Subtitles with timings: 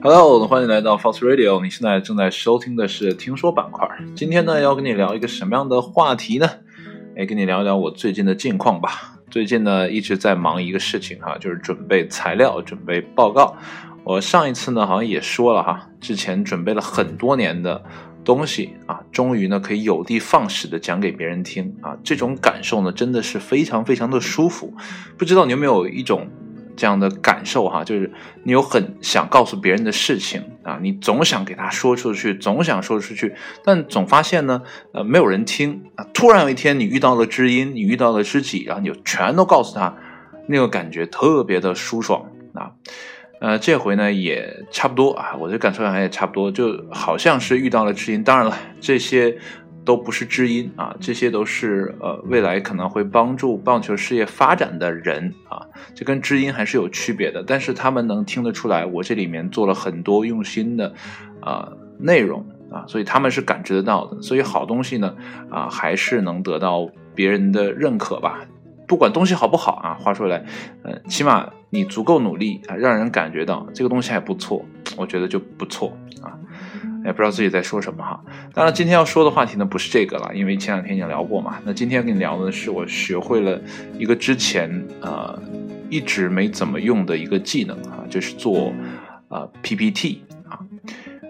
[0.00, 1.60] Hello，欢迎来到 Fox Radio。
[1.60, 3.88] 你现在正在收听的是听说板块。
[4.14, 6.48] 今天呢，要跟你聊一个什么样的话题呢？
[7.16, 9.18] 哎，跟你聊聊我最近的近况吧。
[9.28, 13.56] 最近呢，一直在忙一个事情哈，就是准备材料、准备报告。
[14.04, 17.82] 我上一次呢，好像也说了哈，之前准备了很多年的
[18.24, 24.72] 东西啊，终于呢可以有的放矢的讲给别人听啊，这种感受呢，真的是非常非常的舒服。
[25.18, 26.28] 不知道你有没有一种？
[26.78, 28.10] 这样的感受哈，就是
[28.44, 34.62] 你有很想告诉别人的事情啊，你总想给他说出去，总想说出去，但总发现呢，
[34.94, 36.06] 呃，没有人听啊。
[36.14, 39.96] 突然有一天，你遇到了知音，你遇到了知己，然后你就全都告诉他，
[40.46, 42.70] 那个感觉特别的舒爽啊。
[43.40, 48.22] 呃，这回呢也差不多啊，我的感受上也差不多，就好像是遇到了知音。
[48.22, 49.36] 当然了，这些。
[49.88, 55.64] 都不是知音啊，这些都是呃未来可能会帮助棒球事业发展的人啊，
[55.94, 57.42] 这跟知音还是有区别的。
[57.42, 60.92] 但是他们能听得出来，我这里面做了很多用心的
[61.40, 64.20] 啊内容啊，所以他们是感知得到的。
[64.20, 65.16] 所以好东西呢
[65.48, 68.44] 啊，还是能得到别人的认可吧。
[68.86, 70.44] 不管东西好不好啊，话说来，
[70.82, 74.62] 呃，起码你足够努力啊，让人感觉到这个东西还不错，
[74.98, 76.36] 我觉得就不错啊。
[77.04, 78.22] 也不知道自己在说什么哈。
[78.54, 81.58] 当然，今天要说的话题呢不是这个了，因为前两天已经聊过嘛。
[81.64, 83.60] 那今天跟你聊的是我学会了
[83.98, 85.40] 一个之前呃
[85.88, 88.72] 一直没怎么用的一个技能啊，就是做
[89.28, 90.60] 啊 PPT 啊。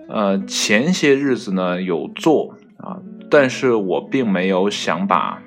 [0.08, 2.98] 呃，前些日子呢有做啊，
[3.30, 5.42] 但是我并没有想把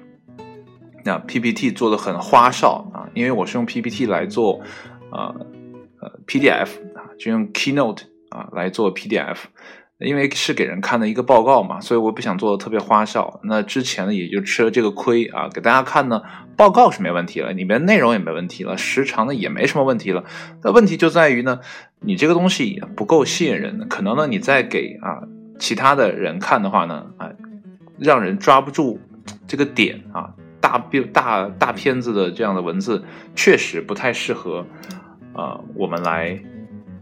[1.03, 4.61] 那 PPT 做的很花哨啊，因为我是用 PPT 来做
[5.11, 5.35] 呃
[5.99, 9.37] 呃 PDF 啊，就用 Keynote 啊来做 PDF。
[10.01, 13.39] 因为是给人看的一个报告嘛，所以我不想做的特别花哨。
[13.43, 15.47] 那之前呢，也就吃了这个亏啊。
[15.53, 16.21] 给大家看呢，
[16.57, 20.23] 报告是没问题了，里面内容也没问题了，时长呢也没什么问题了。
[20.63, 21.59] 那问题就在于呢，
[21.99, 25.21] 你这个东西不够吸引人，可能呢你再给啊
[25.59, 27.29] 其他的人看的话呢，啊，
[27.99, 28.99] 让人抓不住
[29.47, 30.33] 这个点啊。
[30.59, 30.77] 大
[31.11, 33.03] 大大片子的这样的文字
[33.35, 34.65] 确实不太适合
[35.33, 36.39] 啊我们来。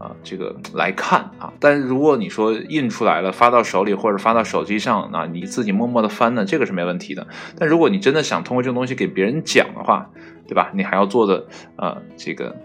[0.00, 7.26] 啊，这个来看啊，但如果你说印出来了发到手里或者发到手机上啊，你自己默默的翻呢，这个是没问题的。
[7.58, 10.10] 但如果你真的想通过这个东西给别人讲的话，
[10.48, 10.70] 对吧？
[10.72, 11.46] 你还要做的
[11.76, 12.56] 呃这个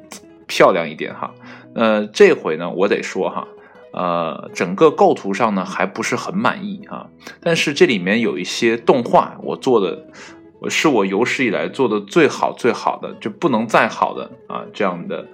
[0.47, 1.33] 漂亮一点哈。
[1.73, 3.45] 呃，这回呢，我得说哈，
[3.91, 7.07] 呃，整个构图上呢还不是很满意啊。
[7.41, 10.07] 但是这里面有一些动画，我做的
[10.69, 15.27] 是我有史以来做的最好最好的，就不能再好的啊这样的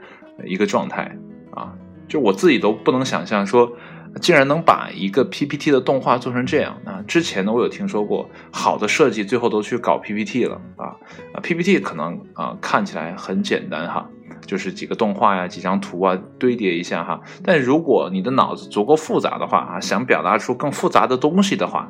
[0.44, 1.16] 一个状态
[1.54, 1.72] 啊。
[2.12, 3.72] 就我自己都不能想象，说
[4.20, 7.00] 竟然能把一个 PPT 的动画做成这样啊！
[7.08, 10.88] 之前呢，我有听说过好的设计最后都去搞 PPT 了啊
[11.34, 14.10] 啊！PPT 可能啊看起来很简单哈，
[14.46, 17.22] 就是几个动画呀、几张图啊堆叠一下哈。
[17.46, 21.90] 但如果你的脑子足够复杂的话啊，想表达出更复杂的东西的话，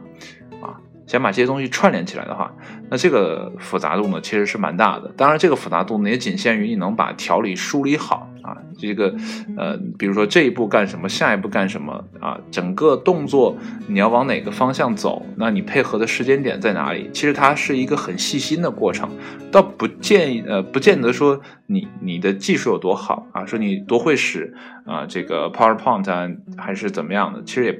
[1.11, 2.53] 想把这些东西串联起来的话，
[2.89, 5.11] 那这个复杂度呢其实是蛮大的。
[5.17, 8.29] 当然，这个复杂度呢也仅限于你能把条理梳理好。
[8.43, 9.13] 啊，这个，
[9.55, 12.39] 呃，比如说这一步干什么，下一步干什么啊？
[12.49, 13.55] 整个动作
[13.87, 15.23] 你要往哪个方向走？
[15.35, 17.07] 那你配合的时间点在哪里？
[17.13, 19.07] 其实它是一个很细心的过程，
[19.51, 24.51] 倒不建议，呃，不见得说你你的技术有多好啊，说你多会使
[24.87, 27.79] 啊这个 PowerPoint 啊，还是怎么样的，其实也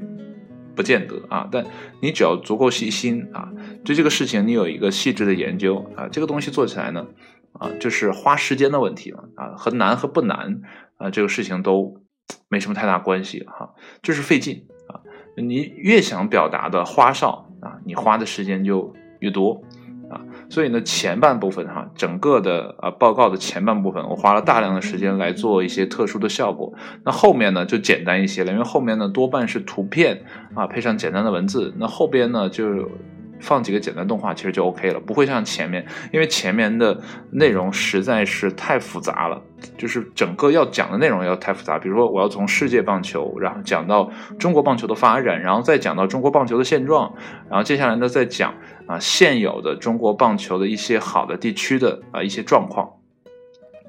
[0.81, 1.47] 不见得啊。
[1.51, 1.63] 但
[2.01, 3.51] 你只要足够细心啊，
[3.85, 7.05] 对这个事情你有一个细致的研究啊，这个东西做起来呢。
[7.53, 10.61] 啊，就是花时间的问题了啊，和难和不难
[10.95, 12.01] 啊，这个事情都
[12.47, 15.03] 没什么太大关系哈，就是费劲啊。
[15.35, 19.61] 你越想表达的花哨啊，你花的时间就越多。
[20.51, 26.73] 所以呢，前半部分哈，整个的啊报告的前半部分，我花了大量的时间来做一些特殊的效果。
[27.06, 30.23] 那后面呢就简单一些了，因为后面呢多半是图片
[30.53, 31.73] 啊，配上简单的文字。
[31.78, 32.90] 那后边呢就。
[33.41, 39.41] 放几个简单动画其实就 OK 了，不会像前面，因为前面的内容实在是太复杂了，
[39.78, 41.79] 就是整个要讲的内容要太复杂。
[41.79, 44.09] 比如说，我要从世界棒球，然后讲到
[44.40, 47.14] 中国棒球的发展，然后再讲到中国棒球的现状，
[47.49, 48.53] 然后接下来呢再讲
[48.88, 52.90] 啊现有的中国棒球的一些好的地区的啊一些状况。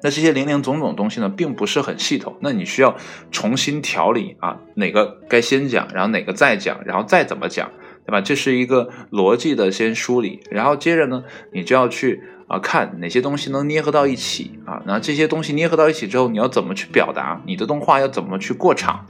[0.05, 2.93] 那这些零零总总东西呢，并不是很系统，那你需要
[3.31, 7.71] 重新调理啊，哪个该先讲，然后哪个再讲，然后再怎么讲。
[8.05, 8.21] 对吧？
[8.21, 17.41] 这是一个逻辑的先梳理，然后接着呢，你就要去啊看哪些东西能捏合到一起啊，那这些东西捏合到一起之后，你要怎么去表达？
[17.45, 19.05] 你的动画要怎么去过场？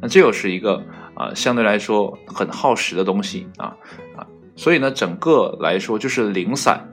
[0.00, 0.84] 那这又是一个
[1.14, 3.74] 啊相对来说很耗时的东西啊
[4.16, 6.88] 啊，所以呢，整个来说就是零散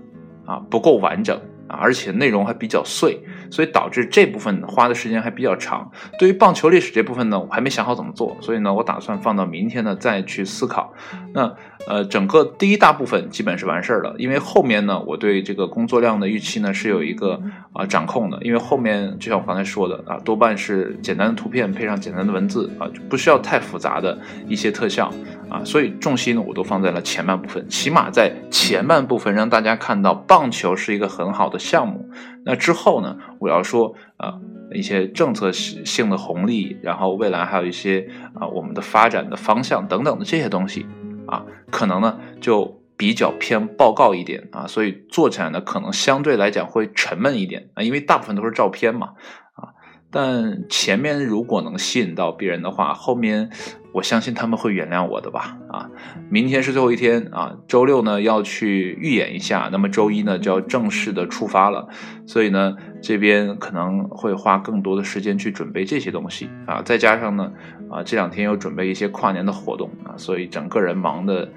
[0.45, 3.19] 啊，不够完整啊，而且内容还比较碎，
[3.49, 5.91] 所以导致这部分花的时间还比较长。
[6.19, 10.93] 对于棒球历史这部分呢，我还没想好怎么做，所以呢，我打算放到明天呢再去思考。
[11.33, 11.55] 那
[11.87, 17.41] 呃，整个第一大部分基本是完事儿了，因为后面呢，我对这个工作量的预期呢是有一个
[17.73, 24.17] 啊掌控的，因为后面就像我刚才说的啊，多半是简单的图片配上简单的文字啊，就不需要太复杂的
[24.47, 25.11] 一些特效
[25.49, 32.09] 啊，所以重心呢我都放在了前半部分，起码在前半部分让大家看到棒球是一个很好的项目。
[32.45, 34.35] 那之后呢，我要说啊
[34.73, 40.85] 一些政策性的红利，然后未来还有一些啊我们的发展的方向等等的这些东西。
[41.25, 49.11] 啊，可能呢就比较偏报告一点啊，所以做起来呢可能相对来讲会沉闷一点啊，因为大部分都是照片嘛
[49.53, 49.71] 啊。
[50.11, 53.49] 但前面如果能吸引到别人的话，后面
[53.93, 55.89] 我相信他们会原谅我的吧啊。
[56.29, 61.87] 明天是最后一天啊，周六呢要去预演一下，那么周一呢就要正式的出发了，
[62.25, 67.51] 所以呢这边可能会花更多的时间去准备这些东西啊，再加上呢
[67.89, 71.47] 啊这两天又准备一些跨年的活动啊，所以整个人忙的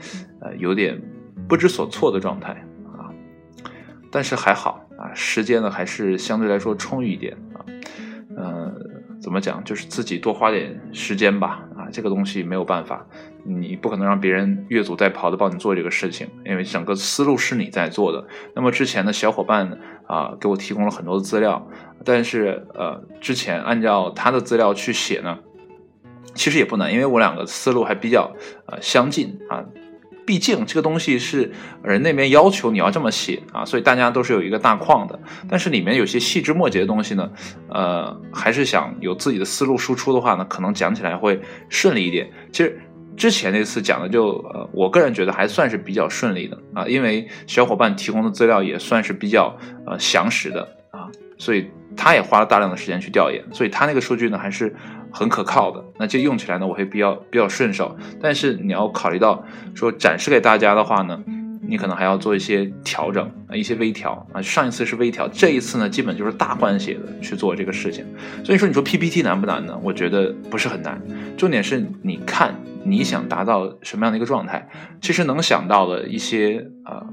[0.40, 1.00] 呃有点
[1.48, 2.52] 不知所措的状态
[2.98, 3.08] 啊，
[4.12, 7.64] 但是还好啊，时间呢还是相对来说充裕一点啊。
[8.36, 8.70] 呃，
[9.18, 9.64] 怎么讲？
[9.64, 11.65] 就是自己多花点时间吧。
[11.92, 13.06] 这个东西没有办法，
[13.44, 18.26] 你不可能让别人越俎代庖的帮你做这个事情，因为整个思路是你在做的。
[18.54, 21.68] 那么之前的小伙伴啊，给我提供了很多的资料，
[22.04, 25.38] 但是呃，之前按照他的资料去写呢，
[26.34, 28.32] 其实也不难，因为我两个思路还比较
[28.66, 29.64] 呃相近啊。
[30.26, 31.52] 毕竟这个东西是
[31.82, 35.18] 人那边要求你要这么写啊，所以大家都是有一个大框的。
[35.48, 37.30] 但是里面有些细枝末节的东西呢，
[37.68, 42.28] 呃，还是想有自己的思路输出的话呢，可能讲起来会顺利一点。
[42.50, 42.78] 其实
[43.16, 49.56] 之前那次讲的就，呃，我个人觉得还算是比较顺利的啊，因为小伙伴提供的资料也算是比较
[49.86, 51.08] 呃详实的啊，
[51.38, 54.74] 所以他也花了大量的时间去调研，所以他那个数据呢还是。
[55.12, 57.96] 很可靠的，那这用起来呢，我会比较比较顺手。
[58.20, 59.42] 但是你要考虑到
[59.74, 61.18] 说展示给大家的话呢，
[61.62, 64.42] 你可能还要做一些调整啊，一些微调啊。
[64.42, 68.04] 上一次是微调，这一次呢，基本就是大换血的去做这个事情。
[68.44, 69.78] 所以说，你说 PPT 难不难呢？
[69.82, 71.00] 我觉得不是很难，
[71.38, 72.54] 重点是你看
[72.84, 74.68] 你想达到什么样的一个状态，
[75.00, 77.06] 其实能想到的一些呃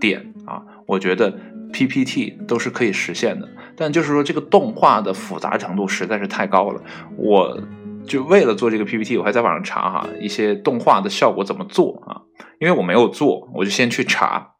[0.00, 1.30] 点啊，我觉得
[1.74, 3.46] PPT 都是可以实现的。
[3.80, 6.82] 但就是说，这个动画的复杂程度实在是太高了。
[7.16, 7.58] 我
[8.04, 12.20] 就为了做这个 PPT，我还在网上查哈一些动画的效果怎么做啊？
[12.60, 14.50] 因为我没有做，我就先去查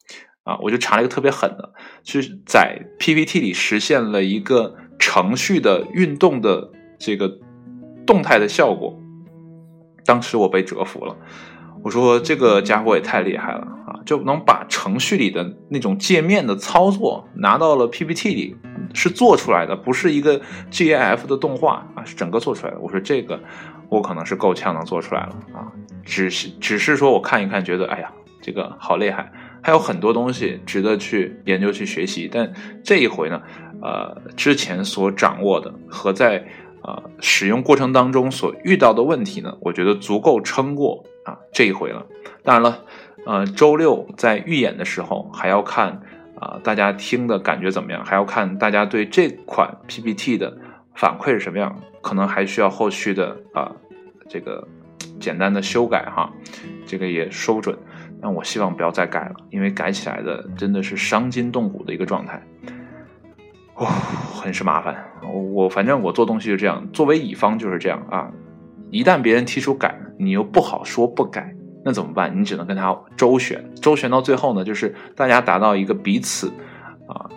[0.45, 7.31] 啊，我就查了一个特别狠的，是在 PPT 里实现了一个程序的运动的这个
[8.07, 8.99] 动态的效果。
[10.07, 11.15] 当时我被折服了。
[11.83, 14.01] 我说这个家伙也太厉害了啊！
[14.05, 18.57] 就能把程序里的那种界面的操作拿到了 PPT 里，
[18.95, 20.41] 是做出来的，不是一个
[20.71, 22.79] GIF 的动画啊，是整个做出来的。
[22.81, 23.41] 我说这个
[23.89, 25.73] 我可能是够呛能做出来了啊，
[26.05, 28.11] 只是只是说我看一看，觉得哎呀，
[28.41, 29.33] 这个好厉害，
[29.63, 32.29] 还有很多东西值得去研究去学习。
[32.33, 32.53] 但
[32.85, 33.41] 这一回呢，
[33.83, 36.45] 呃，之前所掌握的和在
[36.83, 41.05] 呃使用过程当中所遇到的问题呢，我觉得足够撑过。
[41.23, 42.07] 啊，这一回了，
[42.43, 42.83] 当然了，
[43.27, 46.01] 呃，周六在预演的时候还要看
[46.41, 48.05] 啊，大家听的感觉怎么样？
[48.05, 50.57] 还要看大家对这款 PPT 的
[50.95, 51.79] 反馈是什么样？
[52.01, 53.71] 可能还需要后续的啊，
[54.27, 54.67] 这个
[55.21, 56.33] 简单的修改哈，
[56.87, 57.79] 这个也说不准。
[58.23, 62.43] 但我希望不要再改了，因为改起来的真的是伤筋动骨的一个状态，
[63.75, 64.95] 哦，很是麻烦。
[65.55, 68.31] 我反正我做东西就这样，作为乙方就是这样啊。
[68.91, 72.39] 一旦别人提出改，你又不好说不改，那怎么办？
[72.39, 76.49] 你只能跟他周旋，周旋到最后呢，就是大家达到一个彼此，
[77.07, 77.29] 啊，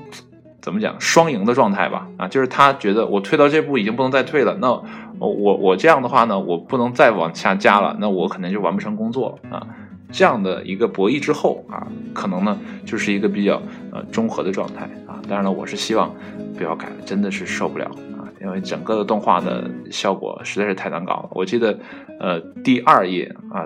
[0.62, 2.08] 怎么讲双赢的状态吧？
[2.18, 4.72] 啊，就是他觉得我退到这步已经不能再退了，那
[5.20, 9.68] 我我这样的话呢，我不能再往下加了，那我可能就完不成工作了啊。
[10.12, 13.60] 这样的一个博弈之后啊，可能呢就是一个比较
[13.92, 15.20] 呃中和的状态啊。
[15.28, 16.14] 当然了，我是希望
[16.56, 17.86] 不要改了，真的是受不了
[18.16, 18.30] 啊。
[18.40, 21.30] 因为整个的动画的效果实在是太难搞了。
[21.32, 21.80] 我记得，
[22.20, 23.66] 呃，第二页啊，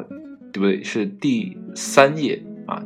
[0.57, 0.83] 对不对？
[0.83, 2.81] 是第三页啊，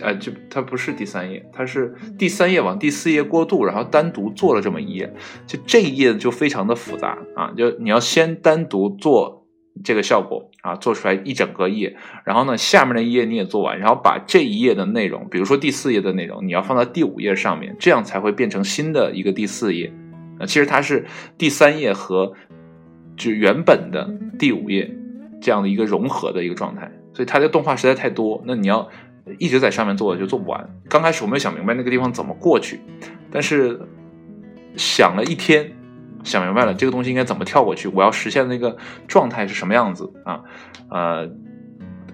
[0.00, 5.12] 啊，就它不是第三页，它是第三页往第四页过渡，然后单独做了这么一页。
[5.44, 9.44] 就这一页就非常的复杂啊，就你要先单独做
[9.82, 19.92] 这个效果啊，做出来一整个页，然后呢，下面的一页你也做完，然后把这一页的内容，比如说第四页的内容，你要放到第五页上面，这样才会变成新的一个第四页
[20.38, 20.46] 啊。
[20.46, 22.32] 其实它是第三页和
[23.16, 24.90] 就原本的第五页
[25.42, 26.90] 这样的一个融合的一个状态，
[27.20, 28.88] 所以它的动画实在太多，那你要
[29.38, 30.70] 一直在上面做就做不完。
[30.88, 32.80] 刚开始我没有想明白那个地方怎么过去，
[33.30, 33.78] 但是
[34.74, 35.70] 想了一天，
[36.24, 38.74] 想明白了这个东西应该怎么跳过去，我要实现那个
[39.06, 40.40] 状态是什么样子啊？
[40.90, 41.28] 呃，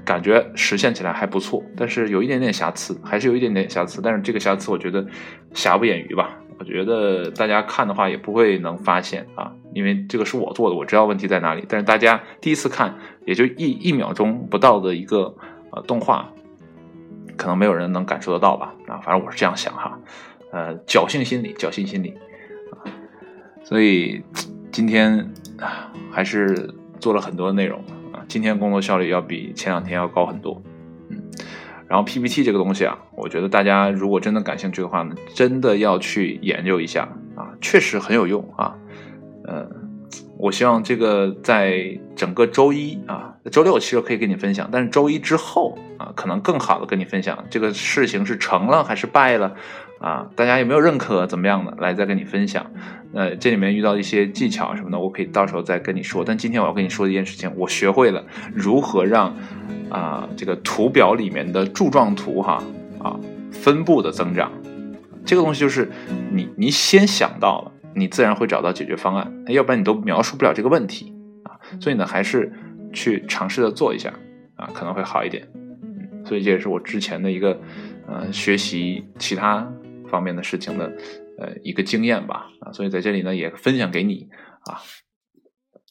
[0.04, 4.02] 感觉实现起来还不错，但是有一点点瑕疵，还是有一点点瑕疵。
[4.02, 5.06] 但是这个瑕疵我觉得
[5.54, 11.64] 瑕不掩瑜吧，我觉得大家看的话也不会能发现啊，因为这个是我做的，我知道问题在哪里。
[11.68, 12.92] 但是大家第一次看
[13.26, 15.34] 也就一一秒钟不到的一个
[15.72, 16.30] 呃动画。
[17.36, 18.74] 可能没有人能感受得到吧？
[18.86, 19.98] 啊，反正我是这样想哈，
[20.52, 22.14] 呃，侥幸心理，侥幸心理
[22.70, 22.80] 啊，
[23.62, 24.22] 所以
[24.72, 25.30] 今天
[26.10, 27.78] 还是做了很多内容
[28.10, 30.62] 啊，今天工作效率要比前两天要高很多，
[31.10, 31.30] 嗯，
[31.86, 38.78] 然后 PPT 这个东西啊，我觉得大家如果真的感兴趣的话呢，真的要去研究一下啊，确实很有用啊，
[39.46, 39.70] 嗯，
[40.38, 43.32] 我希望这个在整个周一啊。
[43.50, 49.54] 周六其实可以跟你分享，但是周一之后啊，可能更好的跟你分享这个事情是成了还是败了
[50.00, 50.26] 啊？
[50.34, 51.24] 大家有没有认可？
[51.28, 51.72] 怎么样的？
[51.78, 52.66] 来再跟你分享。
[53.14, 56.24] 呃，这里面遇到一些技巧什么的，我可以到时候再跟你说。
[56.24, 59.32] 但今天我要跟你说一件事情，我学会了如何让
[59.88, 62.60] 啊这个图表里面的柱状图哈
[62.98, 63.16] 啊
[63.52, 64.50] 分布的增长。
[65.24, 65.88] 这个东西就是
[66.30, 71.12] 你你先想到了，你自然会找到解决方案，要不然你都描述不了这个问题
[71.44, 71.58] 啊。
[71.80, 72.52] 所以呢，还是。
[72.92, 74.10] 去尝试的做一下
[74.54, 75.46] 啊，可能会好一点。
[75.82, 77.60] 嗯，所以这也是我之前的一个
[78.06, 79.70] 呃学习其他
[80.08, 80.90] 方面的事情的
[81.38, 84.28] 呃一个经验吧啊，所以在这里呢也分享给你
[84.64, 84.80] 啊。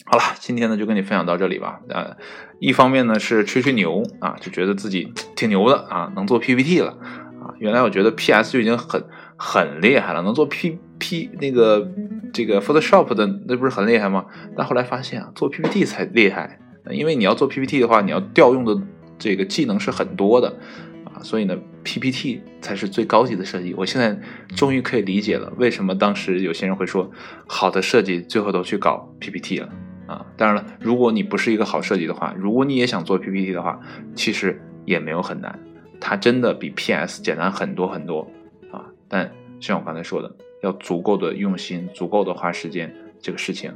[0.07, 1.81] 好了，今天呢就跟你分享到这里吧。
[1.89, 2.17] 呃，
[2.59, 7.53] 一方面呢是吹吹牛啊，就觉得自己挺牛的啊，能做 PPT 了啊。
[7.59, 9.03] 原来我觉得 PS 就已经很
[9.37, 11.91] 很厉害了，能做 P P 那个
[12.33, 14.25] 这个 Photoshop 的那不是很厉害吗？
[14.55, 16.59] 但后来发现啊，做 PPT 才厉害。
[16.91, 18.79] 因为你要做 PPT 的话，你要调用的
[19.17, 20.55] 这个技能是很多的
[21.03, 23.73] 啊，所以呢，PPT 才是最高级的设计。
[23.73, 24.15] 我现在
[24.55, 27.09] 终于可以理解了，为什么当时有些人会说
[27.47, 29.69] 好的设计最后都去搞 PPT 了
[30.05, 30.23] 啊。
[30.37, 33.79] 当然了，如果你不是一个好设计的话，如果你也想做 PPT 的话，
[34.13, 35.59] 其实也没有很难，
[35.99, 38.29] 它真的比 PS 简单很多很多
[38.71, 38.85] 啊。
[39.07, 40.31] 但像我刚才说的，
[40.65, 43.69] 要足够的用心，足够的花时间，这个事情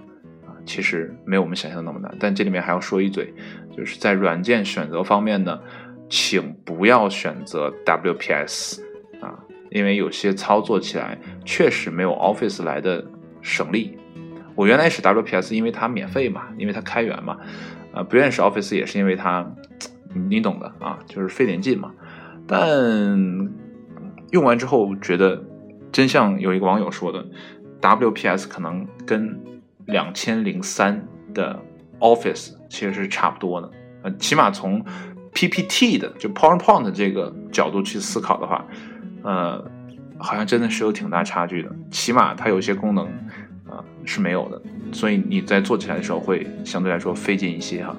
[0.46, 0.51] 啊。
[0.65, 3.34] 其实没有我们想象的那么难，但这里面还要说一嘴，
[3.75, 5.60] 就是在软件选择方面呢，
[6.10, 8.81] 请不要选择 WPS
[9.22, 13.05] 啊，因为有些操作起来确实没有 Office 来的
[13.41, 13.98] 省力。
[14.55, 17.38] 我原来使 WPS，因为它免费嘛，因为它开源嘛，
[17.93, 19.50] 啊，不愿意使 Office 也是因为它，
[20.29, 21.91] 你懂的啊，就是费点劲嘛。
[22.46, 22.67] 但
[24.31, 25.41] 用完之后觉得，
[25.91, 27.25] 真像有一个网友说的
[27.81, 29.39] ，WPS 可能跟
[29.86, 31.60] 两千零三的
[32.00, 33.72] Office 其实是差不多的，
[34.03, 34.84] 呃，起码从
[35.34, 38.65] PPT 的就 PowerPoint 这个角度去思考的话，
[39.24, 39.63] 呃，
[40.17, 41.75] 好像真的是有挺大差距的。
[41.91, 43.05] 起码它有些功能
[43.67, 47.96] 啊是没有的，所以你在做起来的时候会相对来说费劲一些哈。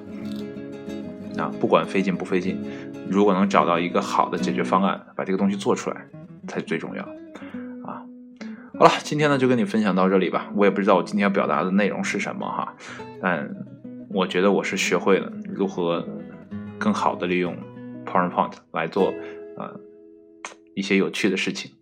[1.37, 2.61] 啊，不管费劲不费劲，
[3.09, 5.97] 如果能找到一个好的解决方案，把这个东西做出来
[6.47, 7.07] 才最重要。
[8.81, 10.51] 好了，今天呢就跟你分享到这里吧。
[10.55, 12.75] 我也不知道我今天要表达的内容是什么哈，
[13.21, 13.47] 但
[14.09, 16.03] 我觉得我是学会了如何
[16.79, 17.55] 更好的利用
[18.07, 19.13] PowerPoint 来做
[19.55, 19.79] 呃
[20.73, 21.73] 一些有趣的事情，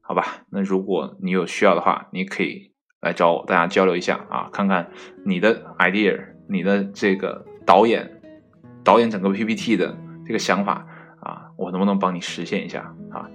[0.00, 0.46] 好吧？
[0.48, 4.88] 那如果你有需要的话，你可以来找我，大家交流一下啊，看看
[5.26, 8.22] 你的 idea，你的这个导演
[8.82, 10.86] 导演整个 PPT 的这个想法
[11.20, 13.28] 啊，我能不能帮你实现一下啊？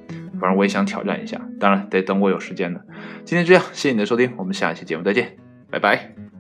[0.44, 2.86] 反正我也想挑战一下，当然得等我有时间的。
[3.24, 5.38] 今天这样，谢谢你的收听，我们下一期节目再见，
[5.72, 6.33] 拜拜。